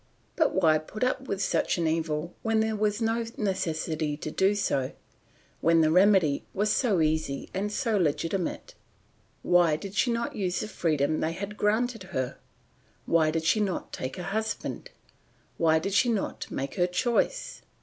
[0.35, 4.55] But why put up with such an evil when there was no necessity to do
[4.55, 4.93] so,
[5.59, 8.73] when the remedy was so easy and so legitimate?
[9.43, 12.39] Why did she not use the freedom they had granted her?
[13.05, 14.89] Why did she not take a husband?
[15.57, 17.61] Why did she not make her choice?